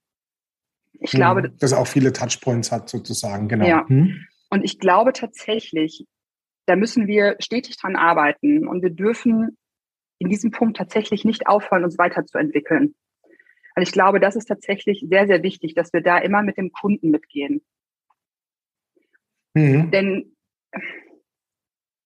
Ich 0.94 1.12
glaube, 1.12 1.44
hm, 1.44 1.58
dass 1.60 1.74
auch 1.74 1.88
viele 1.88 2.14
Touchpoints 2.14 2.72
hat 2.72 2.90
sozusagen, 2.90 3.48
genau. 3.48 3.66
Ja. 3.66 3.88
Hm? 3.88 4.26
Und 4.50 4.64
ich 4.64 4.80
glaube 4.80 5.14
tatsächlich, 5.14 6.06
da 6.66 6.76
müssen 6.76 7.08
wir 7.08 7.36
stetig 7.40 7.78
dran 7.78 7.96
arbeiten 7.96 8.68
und 8.68 8.82
wir 8.82 8.90
dürfen 8.90 9.58
in 10.20 10.30
diesem 10.30 10.52
Punkt 10.52 10.78
tatsächlich 10.78 11.26
nicht 11.26 11.48
aufhören, 11.48 11.84
uns 11.84 11.98
weiterzuentwickeln. 11.98 12.96
Also 13.76 13.90
ich 13.90 13.92
glaube, 13.92 14.20
das 14.20 14.36
ist 14.36 14.46
tatsächlich 14.46 15.06
sehr, 15.10 15.28
sehr 15.28 15.44
wichtig, 15.44 15.74
dass 15.74 15.92
wir 15.94 16.02
da 16.02 16.18
immer 16.20 16.44
mit 16.44 16.58
dem 16.58 16.72
Kunden 16.72 17.10
mitgehen. 17.10 17.62
Mhm. 19.54 19.92
Denn 19.92 20.36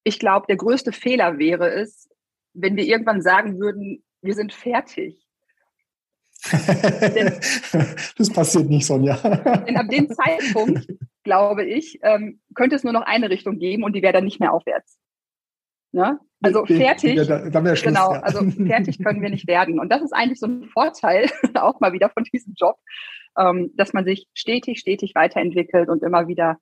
ich 0.03 0.19
glaube, 0.19 0.47
der 0.47 0.55
größte 0.55 0.93
Fehler 0.93 1.37
wäre 1.37 1.69
es, 1.69 2.09
wenn 2.57 2.75
wir 2.75 2.85
irgendwann 2.85 3.21
sagen 3.21 3.59
würden, 3.59 4.03
wir 4.21 4.33
sind 4.33 4.53
fertig. 4.53 5.23
denn, 6.51 7.33
das 8.17 8.29
passiert 8.31 8.69
nicht, 8.69 8.85
Sonja. 8.85 9.15
denn 9.67 9.77
ab 9.77 9.89
dem 9.89 10.07
Zeitpunkt, 10.09 10.87
glaube 11.23 11.65
ich, 11.65 11.99
ähm, 12.03 12.41
könnte 12.53 12.75
es 12.75 12.83
nur 12.83 12.93
noch 12.93 13.01
eine 13.01 13.29
Richtung 13.29 13.57
geben 13.57 13.83
und 13.83 13.95
die 13.95 14.01
wäre 14.01 14.13
dann 14.13 14.25
nicht 14.25 14.39
mehr 14.39 14.53
aufwärts. 14.53 14.97
Ne? 15.91 16.19
Also 16.41 16.65
fertig, 16.65 17.15
ja, 17.15 17.25
da, 17.25 17.49
da 17.49 17.75
Schluss, 17.75 17.93
genau, 17.93 18.13
ja. 18.13 18.21
also 18.21 18.47
fertig 18.51 19.03
können 19.03 19.21
wir 19.21 19.29
nicht 19.29 19.47
werden. 19.47 19.79
Und 19.79 19.89
das 19.89 20.03
ist 20.03 20.13
eigentlich 20.13 20.39
so 20.39 20.45
ein 20.45 20.65
Vorteil 20.65 21.29
auch 21.55 21.79
mal 21.79 21.93
wieder 21.93 22.09
von 22.09 22.23
diesem 22.23 22.53
Job, 22.55 22.75
ähm, 23.37 23.71
dass 23.75 23.93
man 23.93 24.05
sich 24.05 24.27
stetig, 24.33 24.79
stetig 24.79 25.15
weiterentwickelt 25.15 25.89
und 25.89 26.03
immer 26.03 26.27
wieder 26.27 26.57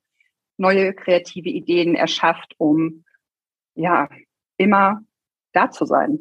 neue 0.56 0.94
kreative 0.94 1.50
Ideen 1.50 1.94
erschafft, 1.94 2.54
um 2.56 3.04
ja 3.74 4.08
immer 4.56 5.02
da 5.56 5.70
zu 5.70 5.86
sein. 5.86 6.20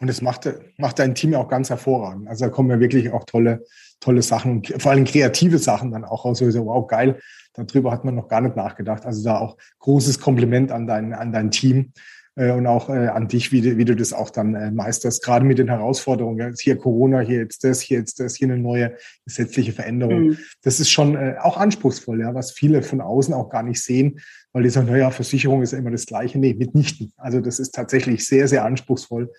Und 0.00 0.08
das 0.08 0.22
macht, 0.22 0.48
macht 0.76 0.98
dein 0.98 1.14
Team 1.14 1.34
auch 1.34 1.48
ganz 1.48 1.70
hervorragend. 1.70 2.28
Also 2.28 2.46
da 2.46 2.50
kommen 2.50 2.70
ja 2.70 2.80
wirklich 2.80 3.12
auch 3.12 3.24
tolle, 3.24 3.64
tolle 4.00 4.22
Sachen 4.22 4.52
und 4.52 4.82
vor 4.82 4.92
allem 4.92 5.04
kreative 5.04 5.58
Sachen 5.58 5.92
dann 5.92 6.04
auch 6.04 6.24
raus. 6.24 6.38
So, 6.38 6.66
wow, 6.66 6.86
geil, 6.86 7.20
darüber 7.54 7.92
hat 7.92 8.04
man 8.04 8.14
noch 8.14 8.28
gar 8.28 8.40
nicht 8.40 8.56
nachgedacht. 8.56 9.06
Also 9.06 9.24
da 9.24 9.38
auch 9.38 9.56
großes 9.78 10.20
Kompliment 10.20 10.72
an 10.72 10.86
dein, 10.86 11.12
an 11.12 11.32
dein 11.32 11.50
Team 11.50 11.92
äh, 12.38 12.52
und 12.52 12.66
auch 12.66 12.88
äh, 12.88 13.08
an 13.08 13.28
dich, 13.28 13.52
wie 13.52 13.60
du, 13.60 13.76
wie 13.76 13.84
du 13.84 13.96
das 13.96 14.12
auch 14.12 14.30
dann 14.30 14.54
äh, 14.54 14.70
meisterst, 14.70 15.22
gerade 15.24 15.44
mit 15.44 15.58
den 15.58 15.68
Herausforderungen. 15.68 16.38
Ja, 16.38 16.50
hier 16.58 16.76
Corona, 16.76 17.20
hier 17.20 17.40
jetzt 17.40 17.64
das, 17.64 17.80
hier 17.80 17.98
jetzt 17.98 18.20
das, 18.20 18.36
hier 18.36 18.48
eine 18.48 18.58
neue 18.58 18.96
gesetzliche 19.26 19.72
Veränderung. 19.72 20.28
Mhm. 20.28 20.38
Das 20.62 20.80
ist 20.80 20.90
schon 20.90 21.16
äh, 21.16 21.36
auch 21.40 21.56
anspruchsvoll, 21.56 22.20
ja, 22.20 22.34
was 22.34 22.52
viele 22.52 22.82
von 22.82 23.00
außen 23.00 23.34
auch 23.34 23.50
gar 23.50 23.62
nicht 23.62 23.82
sehen, 23.82 24.20
weil 24.52 24.62
die 24.62 24.70
sagen, 24.70 24.88
naja, 24.88 25.10
Versicherung 25.10 25.62
ist 25.62 25.72
ja 25.72 25.78
immer 25.78 25.90
das 25.90 26.06
Gleiche. 26.06 26.38
Nee, 26.38 26.54
mitnichten. 26.54 27.12
Also 27.16 27.40
das 27.40 27.58
ist 27.58 27.74
tatsächlich 27.74 28.26
sehr, 28.26 28.48
sehr 28.48 28.64
anspruchsvoll 28.64 29.30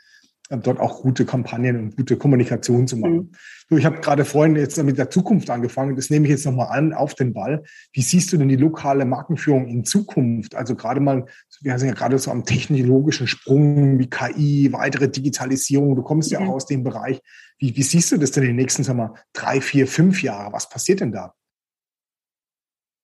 dort 0.50 0.80
auch 0.80 1.02
gute 1.02 1.26
Kampagnen 1.26 1.78
und 1.78 1.98
gute 1.98 2.18
Kommunikation 2.18 2.88
zu 2.88 2.98
machen. 2.98 3.16
Mhm. 3.16 3.32
Du, 3.70 3.78
ich 3.78 3.86
habe 3.86 4.00
gerade 4.00 4.26
vorhin 4.26 4.56
jetzt 4.56 4.82
mit 4.82 4.98
der 4.98 5.10
Zukunft 5.12 5.50
angefangen. 5.50 5.96
Das 5.96 6.10
nehme 6.10 6.26
ich 6.26 6.32
jetzt 6.32 6.46
nochmal 6.46 6.76
an 6.76 6.92
auf 6.92 7.14
den 7.14 7.34
Ball. 7.34 7.64
Wie 7.94 8.02
siehst 8.02 8.34
du 8.34 8.38
denn 8.38 8.50
die 8.50 8.56
lokale 8.56 9.06
Markenführung 9.06 9.68
in 9.68 9.86
Zukunft? 9.86 10.56
Also 10.56 10.76
gerade 10.76 11.00
mal, 11.00 11.26
wir 11.62 11.78
sind 11.78 11.90
ja 11.90 11.94
gerade 11.94 12.18
so 12.18 12.32
am 12.32 12.46
technologischen 12.46 13.28
Sprung 13.28 14.00
wie 14.00 14.10
KI, 14.10 14.74
weitere 14.74 15.10
Digitalisierung. 15.10 15.96
Du 15.96 16.02
kommst 16.02 16.32
ja 16.32 16.40
auch 16.40 16.46
mhm. 16.46 16.50
aus 16.50 16.66
dem 16.66 16.84
Bereich. 16.84 17.22
Wie, 17.60 17.76
wie 17.76 17.84
siehst 17.84 18.12
du 18.12 18.18
das 18.18 18.32
denn 18.32 18.44
in 18.44 18.50
den 18.50 18.56
nächsten, 18.56 18.84
sagen 18.84 19.00
wir, 19.00 19.14
drei, 19.34 19.62
vier, 19.62 19.86
fünf 19.86 20.24
Jahre? 20.24 20.52
Was 20.52 20.70
passiert 20.70 21.02
denn 21.02 21.12
da? 21.12 21.36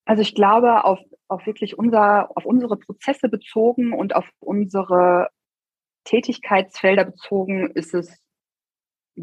Also 0.05 0.21
ich 0.21 0.35
glaube, 0.35 0.83
auf, 0.85 0.99
auf 1.27 1.45
wirklich 1.45 1.77
unser, 1.77 2.29
auf 2.37 2.45
unsere 2.45 2.77
Prozesse 2.77 3.27
bezogen 3.27 3.91
und 3.91 4.15
auf 4.15 4.29
unsere 4.39 5.29
Tätigkeitsfelder 6.05 7.05
bezogen 7.05 7.71
ist 7.71 7.93
es 7.93 8.21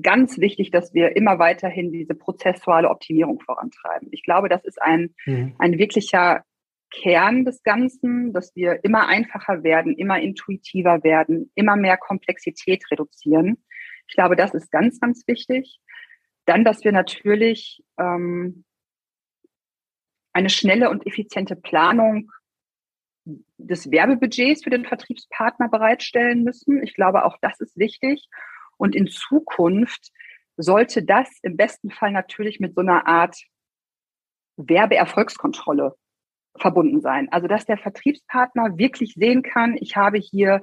ganz 0.00 0.38
wichtig, 0.38 0.70
dass 0.70 0.94
wir 0.94 1.16
immer 1.16 1.38
weiterhin 1.38 1.92
diese 1.92 2.14
prozessuale 2.14 2.88
Optimierung 2.90 3.40
vorantreiben. 3.40 4.08
Ich 4.10 4.22
glaube, 4.22 4.48
das 4.48 4.64
ist 4.64 4.80
ein, 4.80 5.14
mhm. 5.26 5.54
ein 5.58 5.78
wirklicher 5.78 6.42
Kern 6.90 7.44
des 7.44 7.62
Ganzen, 7.62 8.32
dass 8.32 8.54
wir 8.54 8.84
immer 8.84 9.06
einfacher 9.06 9.62
werden, 9.62 9.96
immer 9.96 10.20
intuitiver 10.20 11.02
werden, 11.04 11.50
immer 11.54 11.76
mehr 11.76 11.96
Komplexität 11.96 12.84
reduzieren. 12.90 13.64
Ich 14.08 14.14
glaube, 14.14 14.36
das 14.36 14.54
ist 14.54 14.70
ganz, 14.70 15.00
ganz 15.00 15.26
wichtig. 15.26 15.78
Dann, 16.44 16.64
dass 16.64 16.84
wir 16.84 16.92
natürlich 16.92 17.82
ähm, 17.98 18.64
eine 20.32 20.50
schnelle 20.50 20.90
und 20.90 21.06
effiziente 21.06 21.56
Planung 21.56 22.30
des 23.24 23.90
Werbebudgets 23.90 24.64
für 24.64 24.70
den 24.70 24.84
Vertriebspartner 24.84 25.68
bereitstellen 25.68 26.42
müssen. 26.42 26.82
Ich 26.82 26.94
glaube, 26.94 27.24
auch 27.24 27.36
das 27.40 27.60
ist 27.60 27.76
wichtig. 27.76 28.28
Und 28.76 28.96
in 28.96 29.06
Zukunft 29.06 30.10
sollte 30.56 31.02
das 31.02 31.28
im 31.42 31.56
besten 31.56 31.90
Fall 31.90 32.12
natürlich 32.12 32.60
mit 32.60 32.74
so 32.74 32.80
einer 32.80 33.06
Art 33.06 33.36
Werbeerfolgskontrolle 34.56 35.94
verbunden 36.56 37.00
sein. 37.00 37.28
Also, 37.30 37.46
dass 37.46 37.64
der 37.64 37.78
Vertriebspartner 37.78 38.76
wirklich 38.76 39.14
sehen 39.14 39.42
kann, 39.42 39.76
ich 39.80 39.96
habe 39.96 40.18
hier 40.18 40.60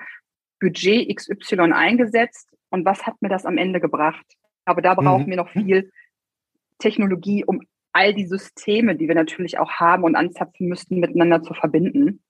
Budget 0.59 1.15
XY 1.15 1.71
eingesetzt 1.73 2.49
und 2.69 2.85
was 2.85 3.05
hat 3.07 3.21
mir 3.21 3.29
das 3.29 3.45
am 3.45 3.57
Ende 3.57 3.79
gebracht? 3.79 4.25
Aber 4.65 4.81
da 4.81 4.93
brauchen 4.93 5.25
mhm. 5.25 5.29
wir 5.29 5.37
noch 5.37 5.49
viel 5.49 5.91
Technologie, 6.77 7.43
um 7.43 7.61
all 7.93 8.13
die 8.13 8.27
Systeme, 8.27 8.95
die 8.95 9.07
wir 9.07 9.15
natürlich 9.15 9.57
auch 9.57 9.71
haben 9.71 10.03
und 10.03 10.15
anzapfen 10.15 10.67
müssten, 10.67 10.99
miteinander 10.99 11.41
zu 11.41 11.53
verbinden. 11.53 12.23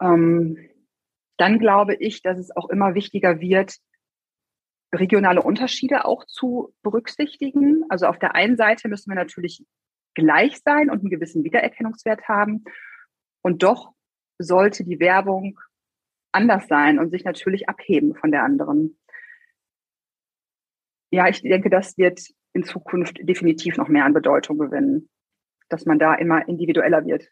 Ähm, 0.00 0.58
dann 1.36 1.58
glaube 1.58 1.94
ich, 1.94 2.22
dass 2.22 2.38
es 2.38 2.54
auch 2.54 2.68
immer 2.68 2.94
wichtiger 2.94 3.40
wird, 3.40 3.76
regionale 4.92 5.42
Unterschiede 5.42 6.04
auch 6.04 6.24
zu 6.26 6.74
berücksichtigen. 6.82 7.84
Also 7.88 8.06
auf 8.06 8.18
der 8.18 8.34
einen 8.34 8.56
Seite 8.56 8.88
müssen 8.88 9.10
wir 9.10 9.16
natürlich 9.16 9.64
gleich 10.14 10.60
sein 10.64 10.90
und 10.90 11.00
einen 11.00 11.10
gewissen 11.10 11.44
Wiedererkennungswert 11.44 12.28
haben. 12.28 12.64
Und 13.42 13.62
doch 13.62 13.92
sollte 14.38 14.84
die 14.84 15.00
Werbung 15.00 15.58
anders 16.32 16.66
sein 16.68 16.98
und 16.98 17.10
sich 17.10 17.24
natürlich 17.24 17.68
abheben 17.68 18.14
von 18.14 18.30
der 18.30 18.42
anderen. 18.42 18.98
Ja, 21.10 21.28
ich 21.28 21.42
denke, 21.42 21.70
das 21.70 21.98
wird 21.98 22.20
in 22.52 22.64
Zukunft 22.64 23.18
definitiv 23.22 23.76
noch 23.76 23.88
mehr 23.88 24.04
an 24.04 24.14
Bedeutung 24.14 24.58
gewinnen, 24.58 25.08
dass 25.68 25.86
man 25.86 25.98
da 25.98 26.14
immer 26.14 26.46
individueller 26.48 27.04
wird. 27.04 27.28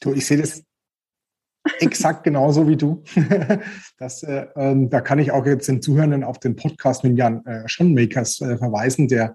Du, 0.00 0.12
ich 0.12 0.26
sehe 0.26 0.38
das 0.38 0.64
exakt 1.80 2.24
genauso 2.24 2.68
wie 2.68 2.76
du. 2.76 3.02
Das, 3.98 4.22
äh, 4.22 4.46
ähm, 4.54 4.90
da 4.90 5.00
kann 5.00 5.18
ich 5.18 5.32
auch 5.32 5.44
jetzt 5.44 5.66
den 5.66 5.82
Zuhörern 5.82 6.22
auf 6.22 6.38
den 6.38 6.54
Podcast 6.54 7.02
mit 7.02 7.18
Jan 7.18 7.44
äh, 7.46 7.68
Schonmakers 7.68 8.40
äh, 8.40 8.56
verweisen, 8.56 9.08
der 9.08 9.34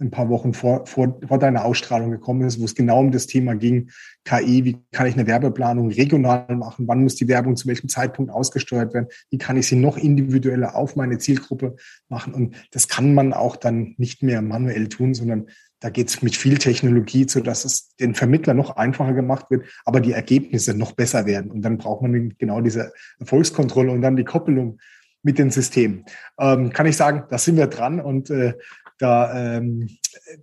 ein 0.00 0.10
paar 0.10 0.28
Wochen 0.28 0.54
vor, 0.54 0.86
vor, 0.86 1.20
vor 1.26 1.38
deiner 1.38 1.64
Ausstrahlung 1.64 2.10
gekommen 2.10 2.42
ist, 2.42 2.60
wo 2.60 2.64
es 2.64 2.74
genau 2.74 3.00
um 3.00 3.10
das 3.10 3.26
Thema 3.26 3.54
ging, 3.54 3.90
KI, 4.24 4.64
wie 4.64 4.78
kann 4.92 5.06
ich 5.06 5.14
eine 5.14 5.26
Werbeplanung 5.26 5.90
regional 5.90 6.46
machen, 6.56 6.88
wann 6.88 7.02
muss 7.02 7.14
die 7.16 7.28
Werbung 7.28 7.56
zu 7.56 7.68
welchem 7.68 7.88
Zeitpunkt 7.88 8.30
ausgesteuert 8.30 8.94
werden, 8.94 9.08
wie 9.30 9.38
kann 9.38 9.56
ich 9.56 9.66
sie 9.66 9.76
noch 9.76 9.96
individueller 9.96 10.74
auf 10.74 10.96
meine 10.96 11.18
Zielgruppe 11.18 11.76
machen. 12.08 12.34
Und 12.34 12.56
das 12.70 12.88
kann 12.88 13.14
man 13.14 13.32
auch 13.32 13.56
dann 13.56 13.94
nicht 13.98 14.22
mehr 14.22 14.42
manuell 14.42 14.88
tun, 14.88 15.14
sondern 15.14 15.46
da 15.80 15.88
geht 15.88 16.08
es 16.08 16.22
mit 16.22 16.36
viel 16.36 16.58
Technologie, 16.58 17.26
so 17.28 17.40
dass 17.40 17.64
es 17.64 17.96
den 17.96 18.14
Vermittler 18.14 18.52
noch 18.52 18.76
einfacher 18.76 19.14
gemacht 19.14 19.46
wird, 19.50 19.66
aber 19.84 20.00
die 20.00 20.12
Ergebnisse 20.12 20.76
noch 20.76 20.92
besser 20.92 21.24
werden. 21.24 21.50
Und 21.50 21.62
dann 21.62 21.78
braucht 21.78 22.02
man 22.02 22.34
genau 22.38 22.60
diese 22.60 22.92
Erfolgskontrolle 23.18 23.90
und 23.90 24.02
dann 24.02 24.16
die 24.16 24.24
Koppelung 24.24 24.78
mit 25.22 25.38
den 25.38 25.50
Systemen. 25.50 26.04
Ähm, 26.38 26.70
kann 26.72 26.86
ich 26.86 26.96
sagen, 26.96 27.24
da 27.28 27.38
sind 27.38 27.56
wir 27.56 27.66
dran 27.66 28.00
und 28.00 28.30
äh, 28.30 28.54
da, 29.00 29.56
ähm, 29.56 29.88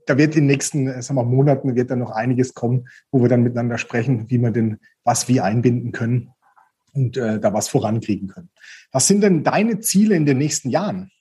da 0.07 0.17
wird 0.17 0.35
in 0.35 0.41
den 0.41 0.47
nächsten 0.47 0.87
äh, 0.87 1.01
sagen 1.01 1.17
wir, 1.17 1.23
Monaten 1.23 1.75
wird 1.75 1.91
dann 1.91 1.99
noch 1.99 2.11
einiges 2.11 2.53
kommen, 2.53 2.89
wo 3.11 3.21
wir 3.21 3.29
dann 3.29 3.43
miteinander 3.43 3.77
sprechen, 3.77 4.29
wie 4.29 4.39
wir 4.39 4.51
denn 4.51 4.79
was 5.03 5.27
wie 5.27 5.39
einbinden 5.39 5.91
können 5.91 6.33
und 6.93 7.17
äh, 7.17 7.39
da 7.39 7.53
was 7.53 7.69
vorankriegen 7.69 8.27
können. 8.27 8.49
Was 8.91 9.07
sind 9.07 9.21
denn 9.21 9.43
deine 9.43 9.79
Ziele 9.79 10.15
in 10.15 10.25
den 10.25 10.39
nächsten 10.39 10.69
Jahren? 10.69 11.11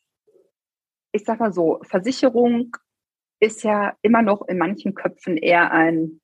Ich 1.13 1.25
sag 1.25 1.39
mal 1.39 1.53
so, 1.53 1.81
Versicherung 1.83 2.75
ist 3.39 3.63
ja 3.63 3.95
immer 4.01 4.23
noch 4.23 4.49
in 4.49 4.57
manchen 4.57 4.95
Köpfen 4.95 5.37
eher 5.37 5.71
ein 5.71 6.21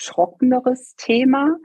trockeneres 0.00 0.94
Thema, 0.96 1.58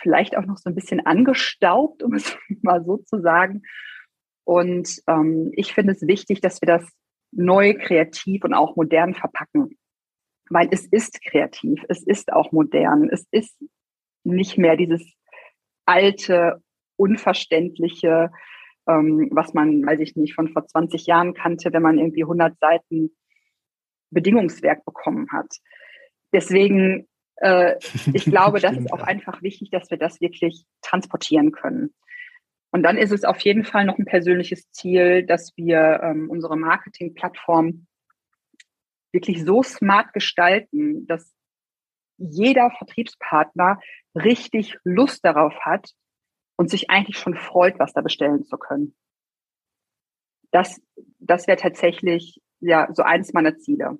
vielleicht 0.00 0.36
auch 0.36 0.46
noch 0.46 0.58
so 0.58 0.68
ein 0.68 0.74
bisschen 0.74 1.06
angestaubt, 1.06 2.02
um 2.02 2.14
es 2.14 2.36
mal 2.62 2.84
so 2.84 2.96
zu 2.96 3.20
sagen. 3.20 3.62
Und 4.42 5.00
ähm, 5.06 5.52
ich 5.54 5.72
finde 5.72 5.92
es 5.92 6.02
wichtig, 6.02 6.40
dass 6.40 6.60
wir 6.60 6.66
das 6.66 6.84
neu, 7.36 7.74
kreativ 7.74 8.44
und 8.44 8.54
auch 8.54 8.76
modern 8.76 9.14
verpacken. 9.14 9.78
Weil 10.50 10.68
es 10.70 10.86
ist 10.86 11.22
kreativ, 11.22 11.82
es 11.88 12.02
ist 12.02 12.32
auch 12.32 12.52
modern, 12.52 13.08
es 13.10 13.26
ist 13.30 13.56
nicht 14.24 14.58
mehr 14.58 14.76
dieses 14.76 15.02
alte, 15.86 16.62
unverständliche, 16.96 18.30
ähm, 18.86 19.28
was 19.32 19.54
man, 19.54 19.84
weiß 19.84 20.00
ich 20.00 20.16
nicht, 20.16 20.34
von 20.34 20.48
vor 20.48 20.66
20 20.66 21.06
Jahren 21.06 21.34
kannte, 21.34 21.72
wenn 21.72 21.82
man 21.82 21.98
irgendwie 21.98 22.22
100 22.22 22.58
Seiten 22.58 23.10
Bedingungswerk 24.10 24.84
bekommen 24.84 25.26
hat. 25.32 25.56
Deswegen, 26.32 27.08
äh, 27.36 27.76
ich 28.12 28.24
glaube, 28.24 28.60
das 28.60 28.76
ist 28.76 28.92
auch 28.92 29.02
einfach 29.02 29.42
wichtig, 29.42 29.70
dass 29.70 29.90
wir 29.90 29.98
das 29.98 30.20
wirklich 30.20 30.64
transportieren 30.82 31.52
können. 31.52 31.94
Und 32.74 32.82
dann 32.82 32.98
ist 32.98 33.12
es 33.12 33.22
auf 33.22 33.38
jeden 33.42 33.64
Fall 33.64 33.84
noch 33.84 33.98
ein 33.98 34.04
persönliches 34.04 34.68
Ziel, 34.72 35.24
dass 35.24 35.56
wir 35.56 36.00
ähm, 36.02 36.28
unsere 36.28 36.56
Marketingplattform 36.56 37.86
wirklich 39.12 39.44
so 39.44 39.62
smart 39.62 40.12
gestalten, 40.12 41.06
dass 41.06 41.32
jeder 42.16 42.72
Vertriebspartner 42.72 43.80
richtig 44.16 44.76
Lust 44.82 45.24
darauf 45.24 45.54
hat 45.60 45.92
und 46.56 46.68
sich 46.68 46.90
eigentlich 46.90 47.16
schon 47.16 47.36
freut, 47.36 47.78
was 47.78 47.92
da 47.92 48.00
bestellen 48.00 48.42
zu 48.42 48.58
können. 48.58 48.96
Das, 50.50 50.82
das 51.20 51.46
wäre 51.46 51.58
tatsächlich 51.58 52.42
ja 52.58 52.88
so 52.92 53.04
eines 53.04 53.32
meiner 53.32 53.56
Ziele. 53.56 53.98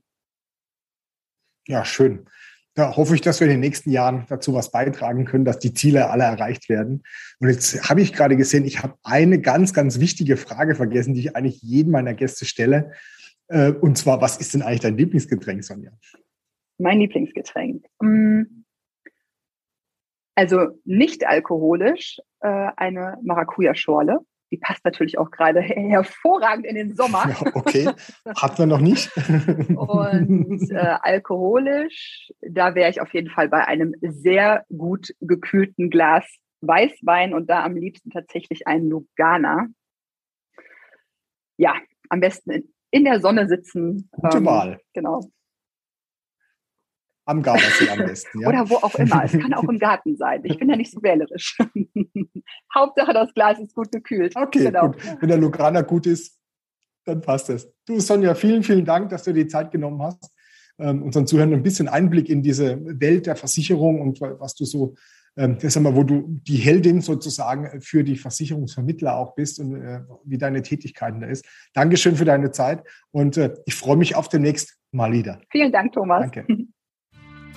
Ja, 1.69 1.85
schön. 1.85 2.29
Da 2.75 2.97
hoffe 2.97 3.15
ich, 3.15 3.21
dass 3.21 3.39
wir 3.39 3.47
in 3.47 3.53
den 3.53 3.61
nächsten 3.61 3.91
Jahren 3.91 4.27
dazu 4.29 4.53
was 4.53 4.73
beitragen 4.73 5.25
können, 5.25 5.45
dass 5.45 5.61
die 5.61 5.75
Ziele 5.75 6.11
alle 6.11 6.25
erreicht 6.25 6.69
werden. 6.69 7.05
Und 7.39 7.49
jetzt 7.49 7.89
habe 7.89 8.01
ich 8.01 8.13
gerade 8.13 8.37
gesehen, 8.37 8.65
ich 8.65 8.83
habe 8.83 8.95
eine 9.05 9.41
ganz, 9.41 9.73
ganz 9.73 10.01
wichtige 10.01 10.37
Frage 10.37 10.75
vergessen, 10.75 11.15
die 11.15 11.21
ich 11.21 11.37
eigentlich 11.37 11.63
jedem 11.63 11.93
meiner 11.93 12.15
Gäste 12.15 12.45
stelle. 12.45 12.93
Äh, 13.47 13.71
und 13.71 13.97
zwar, 13.97 14.21
was 14.21 14.39
ist 14.39 14.55
denn 14.55 14.63
eigentlich 14.63 14.81
dein 14.81 14.97
Lieblingsgetränk, 14.97 15.63
Sonja? 15.63 15.93
Mein 16.79 16.99
Lieblingsgetränk. 16.99 17.85
Mm. 18.01 18.43
Also 20.35 20.81
nicht 20.85 21.25
alkoholisch, 21.29 22.19
äh, 22.41 22.71
eine 22.77 23.19
Maracuja-Schorle. 23.23 24.19
Die 24.55 24.61
passt 24.61 24.85
natürlich 24.85 25.19
auch 25.19 25.33
gerade 25.33 25.61
hervorragend 25.61 26.65
in 26.65 26.77
den 26.77 26.95
Sommer. 26.95 27.25
Okay, 27.55 27.89
hatten 28.37 28.59
wir 28.59 28.67
noch 28.67 28.79
nicht. 28.79 29.11
Und 29.17 30.71
äh, 30.71 30.97
alkoholisch, 31.03 32.31
da 32.41 32.77
wäre 32.77 32.89
ich 32.89 33.01
auf 33.01 33.13
jeden 33.13 33.31
Fall 33.31 33.49
bei 33.49 33.67
einem 33.67 33.97
sehr 34.01 34.65
gut 34.69 35.13
gekühlten 35.21 35.91
Glas 35.91 36.25
Weißwein 36.61 37.35
und 37.35 37.51
da 37.51 37.65
am 37.65 37.75
liebsten 37.75 38.11
tatsächlich 38.11 38.69
ein 38.69 38.89
Lugana. 38.89 39.67
Ja, 41.57 41.75
am 42.09 42.21
besten 42.21 42.53
in, 42.53 42.73
in 42.93 43.05
der 43.05 43.21
Sonne 43.21 43.49
sitzen. 43.49 44.09
Gute 44.13 44.39
ähm, 44.39 44.47
Wahl. 44.47 44.81
Genau. 44.93 45.33
Am 47.27 47.43
Gardasee 47.43 47.89
am 47.89 47.99
besten, 47.99 48.41
ja. 48.41 48.49
Oder 48.49 48.69
wo 48.69 48.77
auch 48.77 48.95
immer. 48.97 49.25
Es 49.25 49.33
kann 49.33 49.55
auch 49.55 49.65
im 49.65 49.79
Garten 49.79 50.17
sein. 50.17 50.43
Ich 50.45 50.59
bin 50.59 50.69
ja 50.69 50.77
nicht 50.77 50.93
so 50.93 51.03
wählerisch. 51.03 51.57
Hauptsache, 52.75 53.15
das 53.15 53.33
Glas 53.33 53.59
ist 53.59 53.75
gut 53.75 53.91
gekühlt. 53.91 54.37
Okay, 54.37 54.65
genau. 54.65 54.89
gut. 54.89 54.97
Wenn 55.21 55.29
der 55.29 55.39
Lugana 55.39 55.81
gut 55.81 56.07
ist, 56.07 56.39
dann 57.05 57.23
passt 57.23 57.49
es. 57.49 57.73
Du, 57.87 57.99
Sonja, 58.01 58.35
vielen, 58.35 58.63
vielen 58.63 58.85
Dank, 58.85 59.09
dass 59.09 59.25
du 59.25 59.33
dir 59.33 59.45
die 59.45 59.49
Zeit 59.49 59.71
genommen 59.71 60.03
hast, 60.03 60.31
ähm, 60.79 61.03
unseren 61.03 61.27
Zuhörern 61.27 61.55
ein 61.55 61.63
bisschen 61.63 61.89
Einblick 61.89 62.29
in 62.29 62.43
diese 62.43 62.79
Welt 63.01 63.27
der 63.27 63.37
Versicherung 63.37 64.01
und 64.01 64.21
was 64.21 64.55
du 64.55 64.67
so, 64.67 64.95
ähm, 65.37 65.57
das 65.61 65.79
mal, 65.81 65.95
wo 65.95 66.03
du 66.03 66.25
die 66.29 66.57
Heldin 66.57 67.01
sozusagen 67.01 67.81
für 67.81 68.05
die 68.05 68.17
Versicherungsvermittler 68.17 69.17
auch 69.17 69.35
bist 69.35 69.61
und 69.61 69.77
äh, 69.77 70.01
wie 70.25 70.39
deine 70.39 70.63
Tätigkeiten 70.63 71.21
da 71.21 71.27
ist. 71.27 71.45
Dankeschön 71.73 72.17
für 72.17 72.25
deine 72.25 72.51
Zeit 72.51 72.83
und 73.13 73.37
äh, 73.39 73.55
ich 73.65 73.75
freue 73.75 73.97
mich 73.97 74.15
auf 74.15 74.29
demnächst 74.29 74.79
mal 74.93 75.13
wieder. 75.13 75.41
Vielen 75.51 75.73
Dank, 75.73 75.93
Thomas. 75.93 76.31
Danke. 76.31 76.47